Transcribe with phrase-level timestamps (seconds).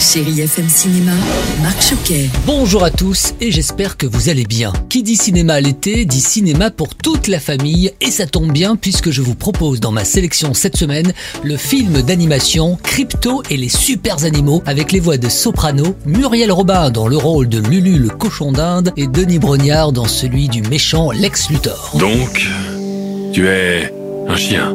[0.00, 1.12] Chérie FM Cinéma,
[1.62, 2.28] Marc Choquet.
[2.44, 4.72] Bonjour à tous et j'espère que vous allez bien.
[4.90, 8.76] Qui dit cinéma à l'été dit cinéma pour toute la famille et ça tombe bien
[8.76, 13.70] puisque je vous propose dans ma sélection cette semaine le film d'animation Crypto et les
[13.70, 18.10] super animaux avec les voix de Soprano, Muriel Robin dans le rôle de Lulu le
[18.10, 21.96] cochon d'Inde et Denis Brognard dans celui du méchant Lex Luthor.
[21.98, 22.46] Donc,
[23.32, 23.92] tu es
[24.28, 24.74] un chien.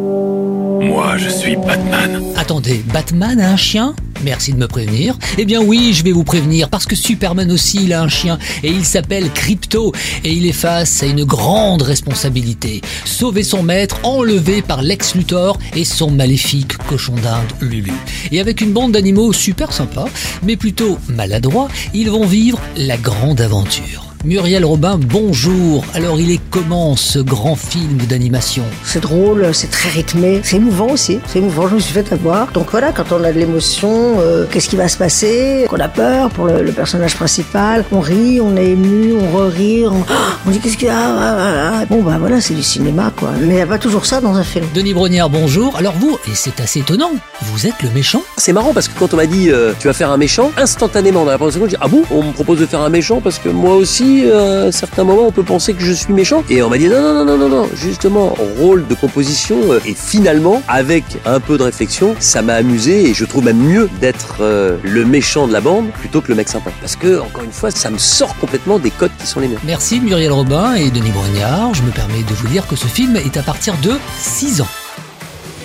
[0.81, 2.23] Moi, je suis Batman.
[2.35, 3.95] Attendez, Batman a un chien?
[4.23, 5.15] Merci de me prévenir.
[5.37, 8.39] Eh bien oui, je vais vous prévenir parce que Superman aussi il a un chien
[8.63, 12.81] et il s'appelle Crypto et il est face à une grande responsabilité.
[13.05, 17.93] Sauver son maître enlevé par Lex Luthor et son maléfique cochon d'Inde Lulu.
[18.31, 20.05] Et avec une bande d'animaux super sympa,
[20.41, 24.10] mais plutôt maladroits, ils vont vivre la grande aventure.
[24.23, 25.83] Muriel Robin, bonjour.
[25.95, 30.89] Alors il est comment ce grand film d'animation C'est drôle, c'est très rythmé, c'est émouvant
[30.91, 32.51] aussi, c'est émouvant, je me suis fait avoir.
[32.51, 35.87] Donc voilà, quand on a de l'émotion, euh, qu'est-ce qui va se passer Qu'on a
[35.87, 40.05] peur pour le, le personnage principal, on rit, on est ému, on re-rit, on,
[40.47, 41.85] on dit qu'est-ce qu'il y a ah, ah, ah.
[41.89, 43.31] Bon bah voilà, c'est du cinéma quoi.
[43.39, 44.65] Mais il n'y a pas toujours ça dans un film.
[44.75, 45.75] Denis Brognard, bonjour.
[45.77, 47.11] Alors vous, et c'est assez étonnant,
[47.41, 49.93] vous êtes le méchant C'est marrant parce que quand on m'a dit euh, tu vas
[49.93, 52.03] faire un méchant, instantanément dans la première seconde, j'ai dit ah bon?
[52.11, 55.03] On me propose de faire un méchant parce que moi aussi, euh, à un certain
[55.03, 56.43] moment, on peut penser que je suis méchant.
[56.49, 59.79] Et on m'a dit non non non non non non, justement rôle de composition euh,
[59.85, 63.89] et finalement avec un peu de réflexion, ça m'a amusé et je trouve même mieux
[63.99, 66.71] d'être euh, le méchant de la bande plutôt que le mec sympa.
[66.81, 69.59] Parce que encore une fois, ça me sort complètement des codes qui sont les miens.
[69.65, 71.73] Merci Muriel Robin et Denis Brognard.
[71.73, 74.80] Je me permets de vous dire que ce film est à partir de 6 ans.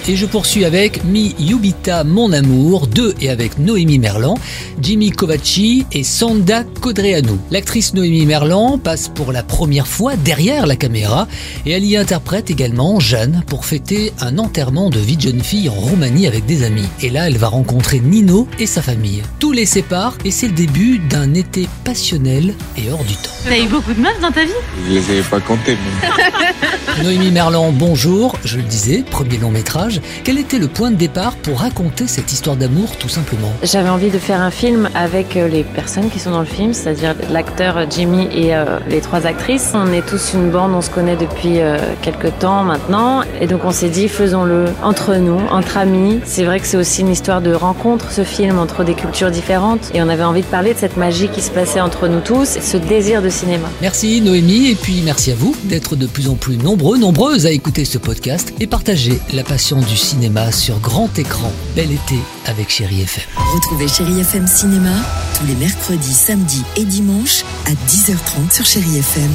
[0.08, 4.36] Et je poursuis avec Mi Yubita Mon Amour 2 et avec Noémie Merlan,
[4.80, 7.32] Jimmy Kovacci et Sanda Codreanu.
[7.50, 11.26] L'actrice Noémie Merlan passe pour la première fois derrière la caméra
[11.66, 15.68] et elle y interprète également Jeanne pour fêter un enterrement de vie de jeune fille
[15.68, 16.86] en Roumanie avec des amis.
[17.02, 19.24] Et là, elle va rencontrer Nino et sa famille.
[19.40, 23.30] Tout les sépare et c'est le début d'un été passionnel et hors du temps.
[23.44, 24.50] T'as eu beaucoup de meufs dans ta vie?
[24.88, 25.76] Je les avais pas comptés.
[25.76, 28.36] mais- Noémie Merlan, bonjour.
[28.44, 29.95] Je le disais, premier long métrage.
[30.24, 34.10] Quel était le point de départ pour raconter cette histoire d'amour tout simplement J'avais envie
[34.10, 37.90] de faire un film avec euh, les personnes qui sont dans le film, c'est-à-dire l'acteur
[37.90, 39.72] Jimmy et euh, les trois actrices.
[39.74, 43.22] On est tous une bande, on se connaît depuis euh, quelques temps maintenant.
[43.40, 46.20] Et donc on s'est dit, faisons-le entre nous, entre amis.
[46.24, 49.90] C'est vrai que c'est aussi une histoire de rencontre, ce film, entre des cultures différentes.
[49.94, 52.58] Et on avait envie de parler de cette magie qui se passait entre nous tous,
[52.60, 53.68] ce désir de cinéma.
[53.80, 57.50] Merci Noémie et puis merci à vous d'être de plus en plus nombreux, nombreuses à
[57.50, 61.52] écouter ce podcast et partager la passion du cinéma sur grand écran.
[61.74, 63.24] Bel été avec Chéri FM.
[63.54, 64.94] Retrouvez Chérie FM Cinéma
[65.38, 69.30] tous les mercredis, samedis et dimanches à 10h30 sur Chérie FM.